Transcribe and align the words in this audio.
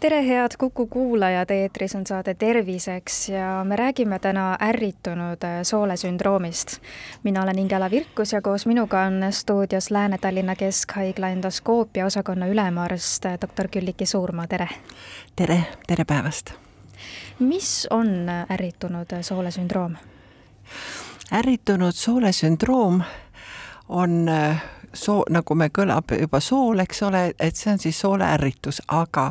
tere, 0.00 0.28
head 0.28 0.50
Kuku 0.58 0.86
kuulajad, 0.86 1.50
eetris 1.50 1.94
on 1.94 2.06
saade 2.06 2.34
Terviseks 2.34 3.28
ja 3.28 3.64
me 3.64 3.76
räägime 3.76 4.18
täna 4.18 4.56
ärritunud 4.60 5.38
soolesündroomist. 5.62 6.78
mina 7.22 7.42
olen 7.42 7.58
Ingela 7.58 7.90
Virkus 7.90 8.32
ja 8.32 8.42
koos 8.42 8.66
minuga 8.66 9.00
on 9.00 9.26
stuudios 9.30 9.90
Lääne-Tallinna 9.90 10.56
Keskhaigla 10.56 11.28
endoskoopia 11.28 12.06
osakonna 12.06 12.46
ülemarst 12.46 13.24
doktor 13.40 13.68
Külliki 13.68 14.06
Suurmaa, 14.06 14.46
tere! 14.46 14.68
tere, 15.36 15.64
tere 15.86 16.04
päevast! 16.04 16.52
mis 17.38 17.86
on 17.90 18.28
ärritunud 18.50 19.18
soolesündroom? 19.20 19.96
ärritunud 21.32 21.92
soolesündroom 21.92 23.02
on 23.88 24.30
soo, 24.94 25.22
nagu 25.30 25.54
me 25.58 25.68
kõlab 25.74 26.12
juba 26.18 26.40
sool, 26.42 26.80
eks 26.82 27.02
ole, 27.06 27.22
et 27.38 27.56
see 27.56 27.72
on 27.72 27.80
siis 27.82 27.98
sooleärritus, 28.00 28.80
aga 28.94 29.30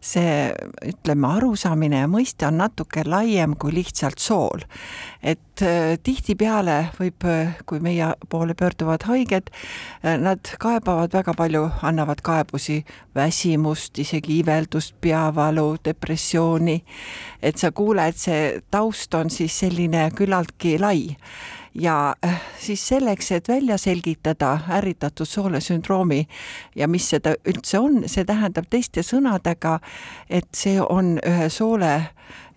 see, 0.00 0.50
ütleme, 0.90 1.28
arusaamine 1.38 2.04
ja 2.04 2.10
mõiste 2.10 2.48
on 2.48 2.58
natuke 2.62 3.04
laiem 3.06 3.56
kui 3.60 3.74
lihtsalt 3.74 4.18
sool. 4.18 4.64
et 5.22 5.62
äh, 5.62 5.96
tihtipeale 6.02 6.90
võib, 6.98 7.24
kui 7.66 7.80
meie 7.80 8.10
poole 8.28 8.54
pöörduvad 8.54 9.06
haiged, 9.08 9.48
äh, 10.04 10.18
nad 10.20 10.50
kaebavad 10.60 11.12
väga 11.12 11.34
palju, 11.34 11.68
annavad 11.82 12.20
kaebusi 12.20 12.84
väsimust, 13.14 13.98
isegi 13.98 14.38
iveldust, 14.42 14.94
peavalu, 15.00 15.76
depressiooni, 15.84 16.82
et 17.42 17.58
sa 17.58 17.72
kuuled, 17.72 18.16
see 18.20 18.60
taust 18.70 19.14
on 19.14 19.30
siis 19.30 19.58
selline 19.64 20.10
küllaltki 20.16 20.78
lai 20.78 21.16
ja 21.74 22.14
äh, 22.24 22.42
siis 22.58 22.88
selleks, 22.88 23.32
et 23.32 23.48
välja 23.48 23.78
selgitada 23.78 24.58
ärritatud 24.68 25.26
soolesündroomi 25.26 26.26
ja 26.76 26.88
mis 26.88 27.08
seda 27.10 27.34
üldse 27.44 27.78
on, 27.78 28.02
see 28.06 28.24
tähendab 28.24 28.68
teiste 28.70 29.02
sõnadega, 29.02 29.78
et 30.30 30.48
see 30.54 30.80
on 30.80 31.18
ühe 31.26 31.48
soole, 31.50 31.94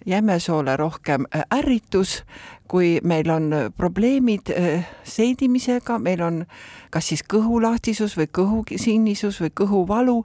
jämesoole 0.05 0.77
rohkem 0.77 1.25
äh, 1.35 1.43
ärritus, 1.59 2.23
kui 2.67 2.99
meil 3.03 3.29
on 3.31 3.51
probleemid 3.77 4.51
äh, 4.53 4.85
seedimisega, 5.03 5.99
meil 5.99 6.21
on 6.21 6.43
kas 6.91 7.09
siis 7.11 7.23
kõhulahtisus 7.23 8.17
või 8.17 8.29
kõhusinnisus 8.39 9.41
või 9.43 9.51
kõhuvalu 9.55 10.21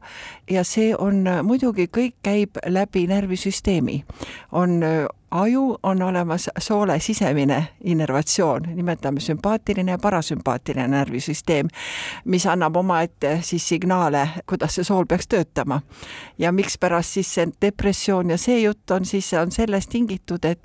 ja 0.50 0.64
see 0.64 0.92
on 0.94 1.24
muidugi, 1.42 1.88
kõik 1.90 2.20
käib 2.22 2.60
läbi 2.66 3.06
närvisüsteemi. 3.10 4.04
on 4.52 4.80
aju 5.32 5.78
on 5.82 6.02
olemas 6.02 6.50
soole 6.58 7.00
sisemine 7.00 7.68
innervatsioon, 7.84 8.62
nimetame 8.74 9.20
sümpaatiline 9.20 9.92
ja 9.92 9.98
parasümpaatiline 9.98 10.88
närvisüsteem, 10.88 11.68
mis 12.24 12.46
annab 12.46 12.76
omaette 12.76 13.38
siis 13.42 13.68
signaale, 13.68 14.28
kuidas 14.46 14.76
see 14.76 14.84
sool 14.84 15.06
peaks 15.08 15.28
töötama. 15.28 15.80
ja 16.38 16.52
mikspärast 16.52 17.10
siis 17.10 17.34
see 17.34 17.48
depressioon 17.62 18.30
ja 18.30 18.38
see 18.38 18.60
jutt 18.60 18.90
on 18.90 19.04
siis, 19.04 19.32
on 19.32 19.50
sellest 19.50 19.90
tingitud, 19.90 20.44
et 20.44 20.60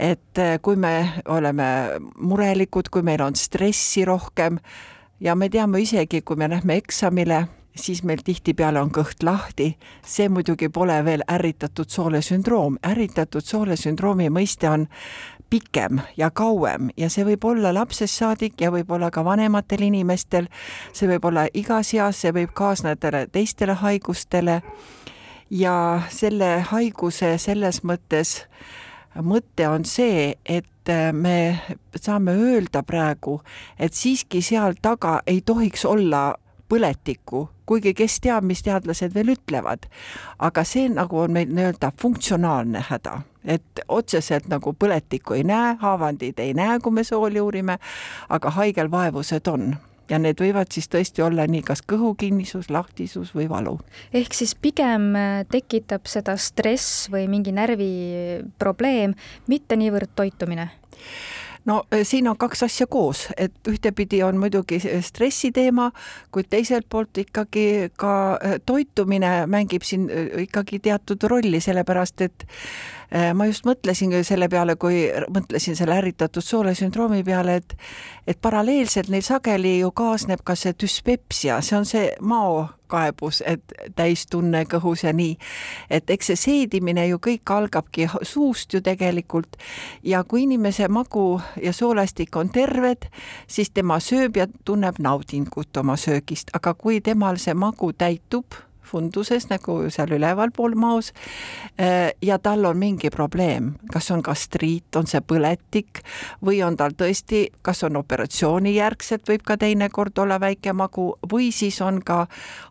et 0.00 0.40
kui 0.62 0.76
me 0.80 0.94
oleme 1.28 1.66
murelikud, 2.16 2.88
kui 2.88 3.04
meil 3.04 3.20
on 3.20 3.36
stressi 3.36 4.04
rohkem 4.08 4.56
ja 5.20 5.34
me 5.36 5.50
teame 5.52 5.82
isegi, 5.84 6.22
kui 6.24 6.40
me 6.40 6.48
lähme 6.48 6.80
eksamile 6.80 7.46
siis 7.76 8.02
meil 8.02 8.22
tihtipeale 8.24 8.80
on 8.80 8.90
kõht 8.90 9.22
lahti. 9.22 9.76
see 10.06 10.28
muidugi 10.28 10.68
pole 10.68 11.04
veel 11.04 11.22
ärritatud 11.28 11.88
soolesündroom, 11.88 12.78
ärritatud 12.82 13.44
soolesündroomi 13.44 14.30
mõiste 14.30 14.70
on 14.70 14.86
pikem 15.50 16.00
ja 16.16 16.30
kauem 16.30 16.90
ja 16.96 17.10
see 17.10 17.24
võib 17.24 17.44
olla 17.44 17.74
lapsest 17.74 18.18
saadik 18.18 18.60
ja 18.60 18.70
võib 18.70 18.90
olla 18.90 19.10
ka 19.10 19.24
vanematel 19.24 19.82
inimestel, 19.82 20.46
see 20.92 21.08
võib 21.08 21.24
olla 21.24 21.46
igas 21.54 21.94
eas, 21.94 22.20
see 22.20 22.32
võib 22.32 22.54
kaasneda 22.54 23.26
teistele 23.32 23.72
haigustele. 23.72 24.62
Ja 25.50 26.02
selle 26.10 26.60
haiguse 26.70 27.38
selles 27.38 27.80
mõttes 27.82 28.46
mõte 29.22 29.68
on 29.68 29.84
see, 29.84 30.34
et 30.44 30.66
me 31.12 31.60
saame 31.96 32.34
öelda 32.34 32.82
praegu, 32.82 33.40
et 33.78 33.94
siiski 33.94 34.42
seal 34.42 34.78
taga 34.82 35.20
ei 35.26 35.42
tohiks 35.46 35.84
olla 35.84 36.34
põletikku, 36.70 37.48
kuigi 37.66 37.92
kes 37.94 38.20
teab, 38.22 38.46
mis 38.46 38.62
teadlased 38.62 39.14
veel 39.14 39.34
ütlevad. 39.34 39.86
aga 40.38 40.64
see 40.64 40.88
nagu 40.88 41.18
on 41.18 41.32
meil 41.32 41.50
nii-öelda 41.50 41.92
funktsionaalne 42.00 42.84
häda, 42.88 43.20
et 43.44 43.82
otseselt 43.88 44.48
nagu 44.48 44.72
põletikku 44.72 45.34
ei 45.34 45.44
näe, 45.44 45.76
haavandid 45.80 46.38
ei 46.38 46.54
näe, 46.54 46.78
kui 46.80 46.92
me 46.92 47.04
sooli 47.04 47.40
uurime, 47.40 47.78
aga 48.28 48.50
haigel 48.50 48.90
vaevused 48.90 49.46
on 49.48 49.74
ja 50.10 50.18
need 50.18 50.40
võivad 50.42 50.72
siis 50.74 50.90
tõesti 50.90 51.24
olla 51.24 51.46
nii 51.50 51.62
kas 51.66 51.82
kõhukinnisus, 51.86 52.70
lahtisus 52.70 53.34
või 53.36 53.48
valu. 53.50 53.78
ehk 54.12 54.34
siis 54.34 54.54
pigem 54.54 55.12
tekitab 55.50 56.08
seda 56.10 56.36
stress 56.36 57.08
või 57.12 57.28
mingi 57.30 57.54
närviprobleem, 57.56 59.14
mitte 59.48 59.76
niivõrd 59.76 60.14
toitumine 60.16 60.70
no 61.64 61.82
eh, 61.92 62.04
siin 62.06 62.28
on 62.28 62.38
kaks 62.40 62.62
asja 62.66 62.86
koos, 62.90 63.26
et 63.36 63.52
ühtepidi 63.68 64.22
on 64.24 64.38
muidugi 64.40 64.80
stressi 65.04 65.52
teema, 65.52 65.90
kuid 66.32 66.48
teiselt 66.50 66.88
poolt 66.88 67.22
ikkagi 67.24 67.90
ka 68.00 68.14
toitumine 68.66 69.46
mängib 69.50 69.84
siin 69.86 70.08
ikkagi 70.46 70.80
teatud 70.80 71.28
rolli, 71.30 71.60
sellepärast 71.60 72.26
et 72.26 72.46
ma 73.34 73.46
just 73.46 73.66
mõtlesin 73.66 74.12
selle 74.24 74.48
peale, 74.48 74.76
kui 74.76 75.08
mõtlesin 75.34 75.76
selle 75.76 75.96
ärritatud 75.98 76.44
soolesündroomi 76.44 77.24
peale, 77.26 77.56
et 77.60 77.74
et 78.26 78.38
paralleelselt 78.42 79.08
neil 79.10 79.24
sageli 79.26 79.80
ju 79.80 79.90
kaasneb 79.90 80.44
ka 80.44 80.54
see 80.54 80.74
düspepsia, 80.82 81.60
see 81.60 81.78
on 81.78 81.88
see 81.88 82.12
mao 82.20 82.68
kaebus, 82.90 83.42
et 83.46 83.74
täistunne 83.96 84.64
kõhus 84.70 85.04
ja 85.06 85.12
nii. 85.16 85.36
et 85.90 86.10
eks 86.10 86.30
see 86.30 86.40
seedimine 86.44 87.06
ju 87.08 87.18
kõik 87.18 87.54
algabki 87.54 88.08
suust 88.22 88.74
ju 88.74 88.80
tegelikult 88.84 89.56
ja 90.06 90.22
kui 90.24 90.44
inimese 90.46 90.88
magu 90.88 91.40
ja 91.62 91.72
soolastik 91.72 92.36
on 92.36 92.50
terved, 92.50 93.10
siis 93.46 93.70
tema 93.70 94.00
sööb 94.00 94.36
ja 94.36 94.46
tunneb 94.64 94.98
naudingut 94.98 95.76
oma 95.76 95.96
söögist, 95.96 96.50
aga 96.54 96.74
kui 96.74 97.00
temal 97.00 97.38
see 97.38 97.54
magu 97.54 97.92
täitub 97.92 98.58
funduses 98.86 99.48
nagu 99.50 99.76
seal 99.90 100.12
ülevalpool 100.16 100.74
maos 100.78 101.12
äh, 101.80 102.10
ja 102.22 102.38
tal 102.38 102.64
on 102.64 102.78
mingi 102.80 103.10
probleem, 103.10 103.74
kas 103.92 104.10
on 104.10 104.24
gastriit, 104.24 104.88
on 104.96 105.08
see 105.10 105.20
põletik 105.20 106.02
või 106.44 106.62
on 106.66 106.76
tal 106.80 106.96
tõesti, 106.98 107.46
kas 107.62 107.84
on 107.86 108.00
operatsioonijärgselt, 108.00 109.28
võib 109.28 109.46
ka 109.46 109.58
teinekord 109.60 110.18
olla 110.18 110.40
väike 110.40 110.74
magu 110.76 111.12
või 111.30 111.50
siis 111.54 111.80
on 111.84 112.02
ka 112.02 112.24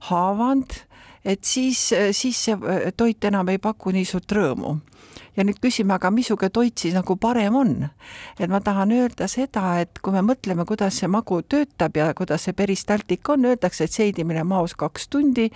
haavand, 0.09 0.83
et 1.25 1.43
siis, 1.43 1.89
siis 2.11 2.43
see 2.45 2.55
äh, 2.55 2.91
toit 2.97 3.23
enam 3.25 3.49
ei 3.49 3.57
paku 3.57 3.93
nii 3.95 4.05
suurt 4.05 4.31
rõõmu 4.31 4.75
ja 5.37 5.45
nüüd 5.45 5.61
küsime, 5.61 5.93
aga 5.95 6.11
missugune 6.11 6.49
toit 6.49 6.77
siis 6.77 6.97
nagu 6.97 7.15
parem 7.15 7.55
on? 7.55 7.73
et 8.39 8.49
ma 8.49 8.61
tahan 8.61 8.91
öelda 8.91 9.27
seda, 9.27 9.79
et 9.81 10.01
kui 10.03 10.13
me 10.13 10.25
mõtleme, 10.25 10.65
kuidas 10.65 10.99
see 10.99 11.07
magu 11.07 11.41
töötab 11.41 11.97
ja 11.97 12.11
kuidas 12.13 12.47
see 12.47 12.53
peristaltik 12.53 13.29
on, 13.29 13.45
öeldakse, 13.45 13.87
et 13.87 13.99
seedimine 14.01 14.43
maos 14.43 14.75
kaks 14.79 15.07
tundi 15.09 15.49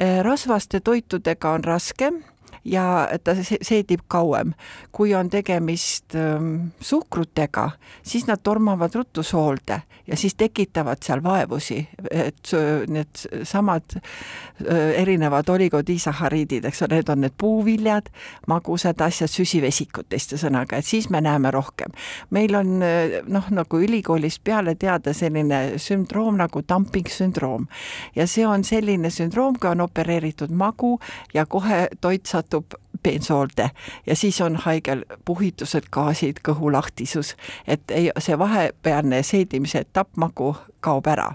Eh, 0.00 0.22
rasvaste 0.22 0.80
toitudega 0.80 1.50
on 1.50 1.64
raskem 1.64 2.22
ja 2.64 3.08
ta 3.24 3.34
seedib 3.42 4.00
kauem. 4.08 4.52
kui 4.92 5.14
on 5.14 5.30
tegemist 5.30 6.14
ähm, 6.14 6.72
suhkrutega, 6.80 7.70
siis 8.02 8.26
nad 8.26 8.40
tormavad 8.42 8.94
ruttu 8.94 9.22
soolde 9.22 9.82
ja 10.06 10.16
siis 10.16 10.34
tekitavad 10.34 10.98
seal 11.02 11.22
vaevusi, 11.22 11.88
et 12.10 12.52
need 12.88 13.22
samad 13.44 13.96
äh, 13.96 15.00
erinevad 15.00 15.48
oligodiisahariidid, 15.48 16.64
eks 16.64 16.82
ole, 16.82 16.98
need 16.98 17.08
on 17.08 17.20
need 17.24 17.36
puuviljad, 17.38 18.10
magusad 18.50 19.00
asjad, 19.06 19.30
süsivesikud 19.30 20.08
teiste 20.10 20.38
sõnaga, 20.40 20.80
et 20.80 20.86
siis 20.86 21.10
me 21.10 21.20
näeme 21.20 21.50
rohkem. 21.54 21.94
meil 22.30 22.54
on 22.54 22.82
äh, 22.82 23.20
noh, 23.26 23.46
nagu 23.50 23.80
ülikoolist 23.80 24.42
peale 24.44 24.74
teada 24.74 25.14
selline 25.14 25.78
sündroom 25.78 26.36
nagu 26.36 26.62
dumping 26.68 27.08
sündroom 27.08 27.68
ja 28.16 28.26
see 28.26 28.46
on 28.46 28.64
selline 28.64 29.10
sündroom, 29.10 29.58
kui 29.60 29.70
on 29.70 29.80
opereeritud 29.86 30.50
magu 30.50 30.98
ja 31.34 31.46
kohe 31.46 31.86
toit 32.00 32.26
satub 32.26 32.49
satub 32.50 32.74
peensoolde 33.02 33.70
ja 34.06 34.16
siis 34.16 34.40
on 34.40 34.56
haigel 34.56 35.04
puhitused, 35.24 35.88
gaasid, 35.92 36.40
kõhulahtisus, 36.48 37.36
et 37.66 37.90
ei, 37.90 38.10
see 38.18 38.38
vahepealne 38.38 39.22
seedimise 39.22 39.86
etapp 39.86 40.16
magu 40.16 40.54
kaob 40.80 41.06
ära. 41.06 41.32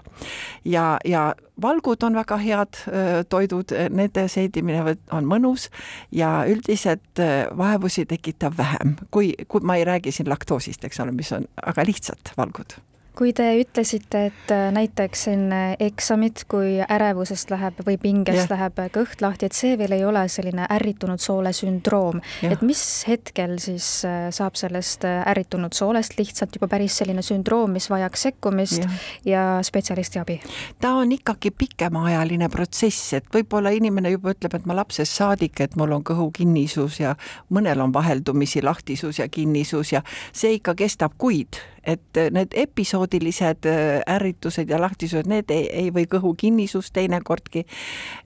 ja, 0.64 0.98
ja 1.04 1.34
valgud 1.62 2.02
on 2.02 2.14
väga 2.14 2.36
head 2.36 2.80
toidud, 3.28 3.72
nende 3.90 4.28
seedimine 4.28 4.96
on 5.10 5.24
mõnus. 5.24 5.70
Ja 6.12 6.44
üldiselt 6.46 7.22
vaevusi 7.56 8.06
tekitab 8.06 8.58
vähem, 8.58 8.96
kui, 9.10 9.32
kui 9.48 9.60
ma 9.60 9.76
ei 9.76 9.84
räägi 9.84 10.12
siin 10.12 10.28
laktoosist, 10.28 10.84
eks 10.84 11.00
ole, 11.00 11.12
mis 11.12 11.32
on 11.32 11.46
aga 11.66 11.86
lihtsad 11.86 12.36
valgud 12.36 12.78
kui 13.16 13.32
te 13.36 13.46
ütlesite, 13.60 14.26
et 14.30 14.52
äh, 14.52 14.66
näiteks 14.74 15.26
enne 15.32 15.60
eksamit, 15.82 16.44
kui 16.50 16.76
ärevusest 16.82 17.50
läheb 17.52 17.80
või 17.86 17.96
pingest 18.00 18.44
yeah. 18.44 18.52
läheb 18.52 18.80
kõht 18.94 19.22
lahti, 19.24 19.48
et 19.48 19.56
see 19.56 19.76
veel 19.80 19.96
ei 19.96 20.04
ole 20.04 20.26
selline 20.32 20.66
ärritunud 20.76 21.22
soole 21.22 21.52
sündroom 21.56 22.20
yeah., 22.20 22.52
et 22.52 22.64
mis 22.66 22.82
hetkel 23.08 23.56
siis 23.62 23.88
äh, 24.08 24.28
saab 24.34 24.58
sellest 24.60 25.06
äh, 25.08 25.22
ärritunud 25.32 25.76
soolest 25.76 26.18
lihtsalt 26.20 26.58
juba 26.58 26.68
päris 26.72 26.98
selline 27.00 27.24
sündroom, 27.24 27.72
mis 27.76 27.88
vajaks 27.92 28.26
sekkumist 28.28 28.84
yeah. 28.84 29.06
ja 29.24 29.44
spetsialisti 29.66 30.20
abi? 30.20 30.38
ta 30.82 30.92
on 31.00 31.14
ikkagi 31.16 31.54
pikemaajaline 31.56 32.50
protsess, 32.52 33.14
et 33.16 33.30
võib-olla 33.32 33.72
inimene 33.76 34.12
juba 34.12 34.34
ütleb, 34.36 34.58
et 34.58 34.68
ma 34.68 34.76
lapsest 34.82 35.16
saadik, 35.16 35.60
et 35.64 35.78
mul 35.80 35.96
on 35.96 36.04
kõhukinnisus 36.06 37.00
ja 37.00 37.16
mõnel 37.48 37.80
on 37.84 37.96
vaheldumisi 37.96 38.64
lahtisus 38.66 39.22
ja 39.22 39.30
kinnisus 39.32 39.94
ja 39.96 40.04
see 40.32 40.58
ikka 40.60 40.76
kestab 40.76 41.16
kuid 41.18 41.56
et 41.86 42.20
need 42.34 42.54
episoodilised 42.58 43.68
äh, 43.70 44.02
ärritused 44.16 44.70
ja 44.70 44.80
lahtisused, 44.82 45.28
need 45.30 45.50
ei, 45.54 45.68
ei 45.84 45.94
või 45.94 46.06
kõhukinnisus 46.10 46.92
teinekordki 46.96 47.64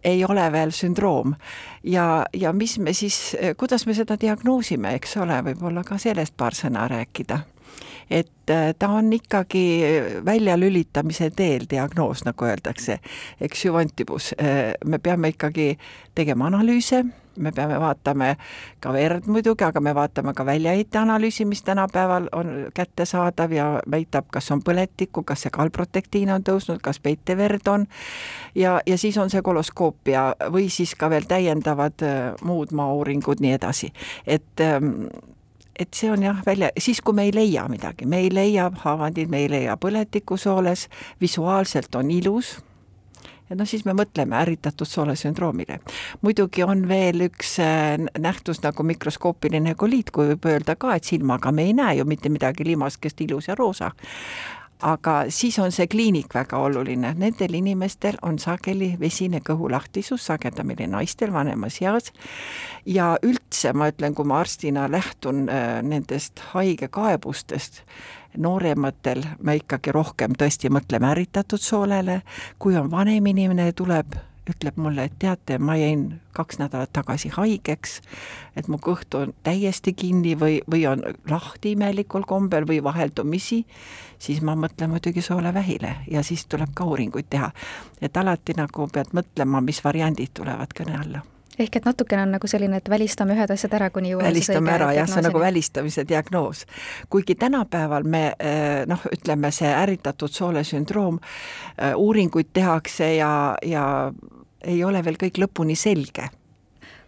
ei 0.04 0.24
ole 0.24 0.48
veel 0.52 0.74
sündroom. 0.74 1.36
ja, 1.84 2.24
ja 2.32 2.52
mis 2.52 2.78
me 2.78 2.92
siis, 2.92 3.36
kuidas 3.56 3.86
me 3.86 3.94
seda 3.94 4.16
diagnoosime, 4.20 4.94
eks 4.98 5.16
ole, 5.16 5.42
võib-olla 5.50 5.84
ka 5.84 5.98
sellest 5.98 6.36
paar 6.36 6.56
sõna 6.56 6.88
rääkida 6.88 7.42
et 8.10 8.50
äh, 8.50 8.74
ta 8.78 8.88
on 8.88 9.12
ikkagi 9.12 9.62
väljalülitamise 10.24 11.30
teel 11.36 11.68
diagnoos, 11.70 12.24
nagu 12.26 12.44
öeldakse, 12.44 12.98
eks 13.40 13.64
ju, 13.64 13.76
Antibus. 13.78 14.32
Äh, 14.42 14.74
me 14.84 14.98
peame 14.98 15.30
ikkagi 15.34 15.76
tegema 16.14 16.50
analüüse 16.50 17.04
me 17.36 17.52
peame 17.52 17.78
vaatama 17.80 18.34
ka 18.80 18.92
verd 18.92 19.26
muidugi, 19.30 19.64
aga 19.64 19.80
me 19.80 19.94
vaatame 19.94 20.34
ka 20.34 20.46
väljaheiteanalüüsi, 20.46 21.44
mis 21.44 21.62
tänapäeval 21.62 22.28
on 22.32 22.52
kättesaadav 22.74 23.52
ja 23.52 23.68
näitab, 23.86 24.30
kas 24.32 24.50
on 24.50 24.62
põletikku, 24.66 25.24
kas 25.26 25.46
see 25.46 25.54
kalprotektiin 25.54 26.30
on 26.34 26.44
tõusnud, 26.46 26.80
kas 26.82 27.00
peiteverd 27.00 27.68
on. 27.68 27.86
Ja, 28.54 28.80
ja 28.86 28.98
siis 28.98 29.18
on 29.18 29.30
see 29.30 29.42
koloskoopia 29.42 30.34
või 30.52 30.68
siis 30.70 30.94
ka 30.98 31.10
veel 31.10 31.28
täiendavad 31.28 32.06
äh, 32.06 32.32
muud 32.44 32.72
maauuringud, 32.72 33.40
nii 33.40 33.56
edasi, 33.58 33.92
et 34.26 34.64
ähm, 34.64 35.06
et 35.80 35.96
see 35.96 36.10
on 36.12 36.22
jah, 36.22 36.42
välja, 36.46 36.68
siis 36.78 37.00
kui 37.00 37.16
me 37.16 37.24
ei 37.24 37.32
leia 37.34 37.64
midagi, 37.72 38.04
me 38.06 38.18
ei 38.20 38.28
leia 38.34 38.68
haavandit, 38.82 39.30
me 39.32 39.38
ei 39.46 39.48
leia 39.48 39.78
põletikku 39.80 40.36
sooles, 40.36 40.88
visuaalselt 41.20 41.94
on 41.96 42.10
ilus 42.10 42.58
ja 43.50 43.56
noh, 43.58 43.68
siis 43.68 43.84
me 43.84 43.94
mõtleme 43.98 44.38
ärritatud 44.40 44.88
soolesündroomile. 44.88 45.80
muidugi 46.22 46.64
on 46.64 46.86
veel 46.88 47.26
üks 47.28 47.56
äh, 47.62 47.98
nähtus 48.18 48.62
nagu 48.62 48.86
mikroskoopiline 48.86 49.74
koliit, 49.74 50.10
kui 50.14 50.32
võib 50.32 50.50
öelda 50.52 50.76
ka, 50.76 50.94
et 50.94 51.04
silmaga 51.04 51.52
me 51.52 51.66
ei 51.68 51.74
näe 51.76 51.98
ju 52.00 52.08
mitte 52.08 52.32
midagi 52.32 52.64
limaskest 52.64 53.20
ilus 53.26 53.50
ja 53.50 53.58
roosa 53.58 53.92
aga 54.82 55.14
siis 55.28 55.58
on 55.58 55.72
see 55.72 55.86
kliinik 55.90 56.34
väga 56.34 56.58
oluline, 56.58 57.12
nendel 57.18 57.54
inimestel 57.58 58.18
on 58.22 58.38
sageli 58.38 58.94
vesine 59.00 59.40
kõhulahtisus, 59.44 60.24
sagedamini 60.30 60.88
naistel 60.90 61.32
vanemas 61.32 61.80
eas 61.82 62.12
ja 62.86 63.12
üldse 63.22 63.72
ma 63.72 63.90
ütlen, 63.92 64.14
kui 64.14 64.28
ma 64.28 64.40
arstina 64.40 64.88
lähtun 64.90 65.48
äh, 65.48 65.82
nendest 65.82 66.40
haigekaebustest, 66.54 67.82
noorematel 68.38 69.24
me 69.42 69.58
ikkagi 69.60 69.92
rohkem 69.92 70.36
tõesti 70.38 70.70
mõtleme 70.72 71.10
ärritatud 71.12 71.60
soolele, 71.60 72.20
kui 72.58 72.76
on 72.78 72.90
vanem 72.90 73.26
inimene, 73.26 73.72
tuleb 73.72 74.16
ütleb 74.50 74.76
mulle, 74.80 75.06
et 75.08 75.16
teate, 75.18 75.58
ma 75.58 75.76
jäin 75.78 76.20
kaks 76.36 76.60
nädalat 76.60 76.92
tagasi 76.92 77.32
haigeks, 77.34 78.00
et 78.56 78.68
mu 78.68 78.78
kõht 78.82 79.14
on 79.18 79.34
täiesti 79.46 79.92
kinni 79.92 80.36
või, 80.38 80.60
või 80.70 80.84
on 80.90 81.02
lahti 81.30 81.74
imelikul 81.76 82.26
kombel 82.28 82.68
või 82.68 82.82
vaheldumisi, 82.84 83.64
siis 84.18 84.42
ma 84.42 84.56
mõtlen 84.58 84.92
muidugi 84.92 85.22
soolevähile 85.24 85.96
ja 86.10 86.22
siis 86.26 86.46
tuleb 86.46 86.74
ka 86.74 86.84
uuringuid 86.84 87.30
teha. 87.30 87.50
et 88.00 88.16
alati 88.16 88.56
nagu 88.56 88.88
pead 88.92 89.12
mõtlema, 89.12 89.60
mis 89.60 89.84
variandid 89.84 90.34
tulevad 90.34 90.74
kõne 90.76 90.98
alla 91.00 91.26
ehk 91.64 91.76
et 91.76 91.86
natukene 91.86 92.24
on 92.24 92.34
nagu 92.36 92.48
selline, 92.50 92.80
et 92.80 92.88
välistame 92.90 93.34
ühed 93.36 93.52
asjad 93.52 93.74
ära, 93.76 93.90
kuni 93.92 94.14
jõuame 94.14 94.30
välistame 94.30 94.72
ära 94.72 94.90
jah, 94.96 95.08
see 95.08 95.20
on 95.20 95.28
nagu 95.28 95.42
välistamise 95.42 96.04
diagnoos. 96.08 96.64
kuigi 97.10 97.34
tänapäeval 97.34 98.06
me 98.08 98.22
eh, 98.38 98.86
noh, 98.88 99.04
ütleme 99.12 99.50
see 99.54 99.70
ärritatud 99.70 100.32
soolesündroom, 100.32 101.20
eh, 101.76 101.94
uuringuid 101.96 102.52
tehakse 102.52 103.14
ja, 103.16 103.32
ja 103.66 103.84
ei 104.64 104.84
ole 104.84 105.02
veel 105.04 105.18
kõik 105.20 105.40
lõpuni 105.40 105.76
selge 105.76 106.28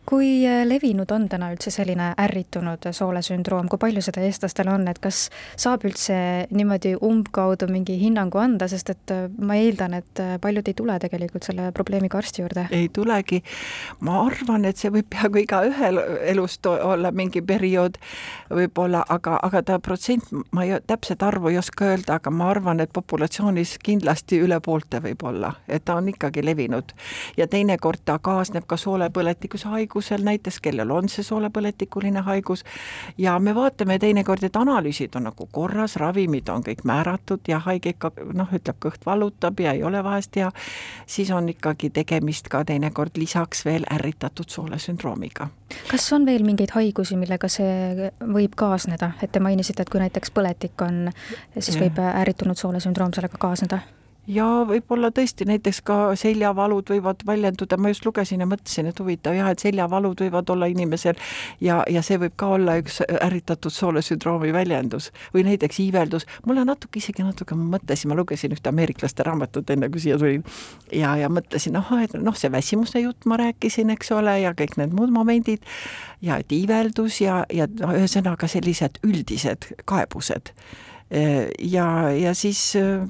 kui 0.08 0.46
äh, 0.46 0.64
levinud 0.66 1.10
on 1.14 1.28
täna 1.31 1.52
üldse 1.54 1.70
selline 1.70 2.08
ärritunud 2.19 2.88
soolesündroom, 2.90 3.69
kui 3.70 3.78
palju 3.78 4.02
seda 4.02 4.22
eestlastel 4.26 4.69
on, 4.72 4.88
et 4.90 4.99
kas 5.02 5.28
saab 5.60 5.84
üldse 5.87 6.16
niimoodi 6.50 6.96
umbkaudu 7.06 7.69
mingi 7.70 7.94
hinnangu 8.00 8.40
anda, 8.43 8.66
sest 8.70 8.90
et 8.90 9.12
äh, 9.14 9.28
ma 9.38 9.56
eeldan, 9.60 9.94
et 10.00 10.22
äh, 10.22 10.34
paljud 10.43 10.66
ei 10.69 10.75
tule 10.78 10.96
tegelikult 11.02 11.46
selle 11.46 11.70
probleemiga 11.76 12.19
arsti 12.19 12.43
juurde? 12.43 12.66
ei 12.75 12.88
tulegi. 12.93 13.43
ma 14.00 14.25
arvan, 14.25 14.66
et 14.66 14.82
see 14.82 14.90
võib 14.90 15.06
peaaegu 15.12 15.43
igaühel 15.44 16.02
elust 16.32 16.66
olla 16.66 17.12
mingi 17.14 17.43
periood 17.46 18.00
võib-olla, 18.50 19.05
aga, 19.08 19.38
aga 19.43 19.62
ta 19.62 19.78
protsent, 19.78 20.26
ma 20.50 20.66
ei, 20.66 20.81
täpset 20.87 21.22
arvu 21.22 21.52
ei 21.52 21.60
oska 21.62 21.93
öelda, 21.93 22.19
aga 22.19 22.34
ma 22.34 22.50
arvan, 22.50 22.82
et 22.82 22.90
populatsioonis 22.93 23.76
kindlasti 23.84 24.43
üle 24.43 24.58
poolte 24.60 24.98
võib 25.05 25.22
olla, 25.31 25.55
et 25.69 25.87
ta 25.87 25.94
on 26.02 26.10
ikkagi 26.10 26.43
levinud. 26.44 26.90
ja 27.37 27.46
teinekord 27.46 28.02
ta 28.05 28.19
kaasneb 28.19 28.66
ka 28.66 28.76
soolepõletikuse 28.76 29.70
haigusega, 29.70 29.91
haigusel 29.92 30.24
näiteks, 30.24 30.60
kellel 30.60 30.90
on 30.90 31.08
see 31.08 31.22
soolepõletikuline 31.22 32.22
haigus 32.24 32.64
ja 33.18 33.38
me 33.38 33.54
vaatame 33.54 33.98
teinekord, 33.98 34.42
et 34.44 34.56
analüüsid 34.56 35.16
on 35.16 35.28
nagu 35.28 35.48
korras, 35.52 35.96
ravimid 35.96 36.48
on 36.48 36.64
kõik 36.64 36.84
määratud 36.84 37.40
ja 37.48 37.58
haige 37.58 37.92
ikka 37.92 38.12
noh, 38.32 38.48
ütleb 38.48 38.78
kõht 38.80 39.04
valutab 39.06 39.60
ja 39.60 39.72
ei 39.72 39.82
ole 39.84 40.02
vahest 40.04 40.36
hea, 40.36 40.50
siis 41.06 41.30
on 41.30 41.48
ikkagi 41.48 41.90
tegemist 41.90 42.48
ka 42.48 42.64
teinekord 42.64 43.16
lisaks 43.16 43.64
veel 43.64 43.84
ärritatud 43.92 44.48
soolesündroomiga. 44.48 45.48
kas 45.90 46.12
on 46.12 46.26
veel 46.26 46.44
mingeid 46.44 46.72
haigusi, 46.74 47.16
millega 47.16 47.48
see 47.48 48.12
võib 48.20 48.56
kaasneda, 48.56 49.12
et 49.22 49.32
te 49.32 49.40
mainisite, 49.40 49.82
et 49.82 49.90
kui 49.90 50.00
näiteks 50.00 50.30
põletik 50.30 50.80
on, 50.82 51.10
siis 51.58 51.76
võib 51.80 51.98
ärritunud 51.98 52.56
soolesündroom 52.56 53.12
sellega 53.12 53.38
kaasneda? 53.38 53.82
Ja 54.26 54.46
võib-olla 54.69 55.10
tõesti 55.10 55.46
näiteks 55.48 55.80
ka 55.86 55.96
seljavalud 56.19 56.90
võivad 56.94 57.24
väljenduda, 57.26 57.76
ma 57.76 57.90
just 57.90 58.04
lugesin 58.06 58.42
ja 58.42 58.46
mõtlesin, 58.46 58.86
et 58.90 59.00
huvitav 59.02 59.34
jah, 59.34 59.50
et 59.50 59.62
seljavalud 59.62 60.20
võivad 60.22 60.50
olla 60.54 60.69
inimesel 60.70 61.19
ja, 61.60 61.80
ja 61.90 62.02
see 62.06 62.20
võib 62.22 62.36
ka 62.38 62.52
olla 62.56 62.76
üks 62.78 63.00
ärritatud 63.02 63.74
soolesündroomi 63.74 64.52
väljendus 64.54 65.10
või 65.34 65.46
näiteks 65.48 65.80
iiveldus. 65.82 66.26
mulle 66.46 66.64
natuke, 66.69 67.02
isegi 67.02 67.26
natuke 67.26 67.58
ma 67.58 67.78
mõtlesin, 67.78 68.12
ma 68.12 68.19
lugesin 68.19 68.54
ühte 68.54 68.70
ameeriklaste 68.70 69.26
raamatut 69.26 69.70
enne 69.74 69.90
kui 69.90 70.04
siia 70.04 70.19
tulin 70.19 70.46
ja, 70.92 71.16
ja 71.19 71.32
mõtlesin, 71.32 71.76
ahah, 71.82 72.06
et 72.06 72.14
noh, 72.14 72.38
see 72.38 72.52
väsimuse 72.52 73.02
jutt 73.02 73.26
ma 73.26 73.41
rääkisin, 73.43 73.91
eks 73.96 74.14
ole, 74.14 74.38
ja 74.44 74.55
kõik 74.55 74.79
need 74.79 74.94
muud 74.94 75.10
momendid. 75.14 75.67
Ja 76.22 76.38
et 76.38 76.52
iiveldus 76.55 77.19
ja, 77.24 77.43
ja 77.50 77.67
no 77.81 77.91
ühesõnaga 77.96 78.46
sellised 78.46 79.00
üldised 79.02 79.72
kaebused 79.91 80.55
ja, 81.12 81.86
ja 82.16 82.32
siis 82.34 82.60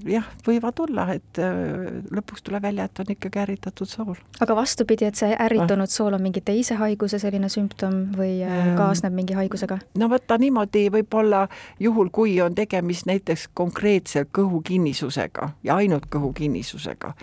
jah, 0.08 0.26
võivad 0.46 0.80
olla, 0.82 1.04
et 1.14 1.38
äh, 1.38 2.00
lõpuks 2.10 2.42
tuleb 2.42 2.64
välja, 2.64 2.88
et 2.88 3.02
on 3.02 3.12
ikkagi 3.14 3.38
ärritatud 3.44 3.88
sool. 3.88 4.16
aga 4.42 4.56
vastupidi, 4.58 5.06
et 5.06 5.18
see 5.18 5.30
ärritunud 5.32 5.86
ah. 5.86 5.92
sool 5.92 6.16
on 6.16 6.24
mingi 6.24 6.42
teise 6.44 6.74
haiguse 6.80 7.20
selline 7.22 7.50
sümptom 7.52 8.00
või 8.16 8.40
äh, 8.42 8.50
ähm, 8.50 8.74
kaasneb 8.80 9.14
mingi 9.14 9.36
haigusega? 9.38 9.78
no 9.98 10.10
võta 10.10 10.38
niimoodi 10.42 10.88
võib-olla 10.94 11.44
juhul, 11.82 12.10
kui 12.10 12.34
on 12.42 12.56
tegemist 12.58 13.06
näiteks 13.06 13.48
konkreetse 13.54 14.24
kõhukinnisusega 14.34 15.52
ja 15.62 15.78
ainult 15.78 16.10
kõhukinnisusega, 16.10 17.14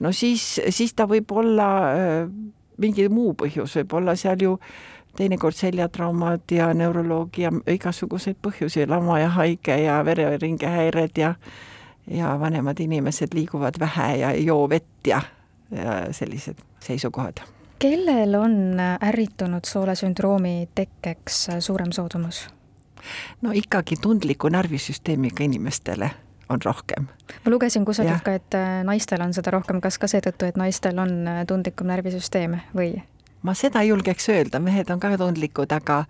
no 0.00 0.14
siis, 0.14 0.60
siis 0.70 0.94
ta 0.94 1.08
võib 1.10 1.34
olla 1.34 1.68
äh, 1.90 2.24
mingi 2.80 3.08
muu 3.12 3.34
põhjus, 3.38 3.76
võib 3.80 3.98
olla 4.00 4.16
seal 4.18 4.46
ju 4.46 4.56
teinekord 5.16 5.54
seljatraumad 5.54 6.50
ja 6.50 6.74
neuroloogia, 6.74 7.52
igasuguseid 7.66 8.36
põhjusi, 8.42 8.86
lama 8.88 9.18
ja 9.20 9.28
haige 9.28 9.76
ja 9.82 10.04
vereringe 10.04 10.70
ja 11.16 11.34
ja 12.10 12.40
vanemad 12.40 12.80
inimesed 12.80 13.28
liiguvad 13.34 13.74
vähe 13.80 14.16
ja 14.16 14.30
ei 14.30 14.46
joo 14.46 14.68
vett 14.68 15.06
ja, 15.06 15.22
ja 15.70 16.12
sellised 16.12 16.56
seisukohad. 16.80 17.40
kellel 17.78 18.34
on 18.34 18.76
ärritunud 19.02 19.64
soolesündroomi 19.64 20.68
tekkeks 20.74 21.48
suurem 21.58 21.92
soodumus? 21.92 22.48
no 23.42 23.50
ikkagi 23.54 23.94
tundliku 24.02 24.48
närvisüsteemiga 24.48 25.44
inimestele 25.44 26.10
on 26.48 26.58
rohkem. 26.64 27.06
ma 27.44 27.50
lugesin 27.50 27.84
kusagilt 27.84 28.22
ka, 28.22 28.32
et 28.32 28.58
naistel 28.84 29.22
on 29.22 29.34
seda 29.34 29.50
rohkem, 29.50 29.80
kas 29.80 29.98
ka 29.98 30.06
seetõttu, 30.06 30.46
et 30.46 30.56
naistel 30.56 30.98
on 30.98 31.28
tundlikum 31.46 31.86
närvisüsteem 31.86 32.58
või? 32.76 33.02
Ma 33.42 33.54
seda 33.54 33.80
ei 33.80 33.88
julgeks 33.88 34.28
öelda, 34.28 34.60
mehed 34.60 34.90
on 34.90 35.00
ka 35.00 35.12
tundlikud, 35.18 35.72
aga 35.72 36.04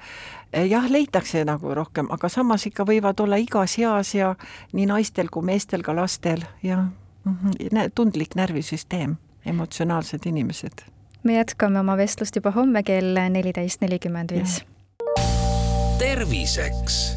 eh, 0.52 0.66
jah, 0.70 0.86
leitakse 0.90 1.44
nagu 1.44 1.74
rohkem, 1.74 2.10
aga 2.10 2.28
samas 2.28 2.66
ikka 2.66 2.86
võivad 2.88 3.20
olla 3.22 3.38
igas 3.40 3.78
eas 3.78 4.14
ja 4.14 4.34
nii 4.72 4.86
naistel 4.90 5.30
kui 5.30 5.46
meestel, 5.46 5.82
ka 5.86 5.94
lastel 5.96 6.44
ja 6.62 6.84
-hmm, 7.24 7.90
tundlik 7.94 8.34
närvisüsteem, 8.34 9.16
emotsionaalsed 9.46 10.26
inimesed. 10.26 10.84
me 11.22 11.34
jätkame 11.34 11.80
oma 11.80 11.96
vestlust 11.96 12.36
juba 12.36 12.50
homme 12.50 12.82
kell 12.82 13.18
neliteist 13.28 13.80
nelikümmend 13.80 14.30
viis. 14.32 14.64
terviseks. 15.98 17.16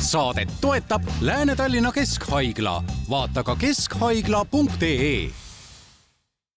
Saadet 0.00 0.48
toetab 0.60 1.02
Lääne-Tallinna 1.20 1.92
Keskhaigla, 1.92 2.84
vaata 3.10 3.42
ka 3.42 3.56
keskhaigla.ee 3.56 5.41